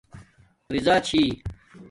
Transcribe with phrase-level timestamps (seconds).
[0.73, 1.21] رضآچھی